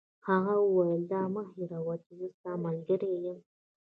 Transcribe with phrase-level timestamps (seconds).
[0.27, 3.39] هغه وویل: دا مه هیروئ چي زه ستا ملګری یم.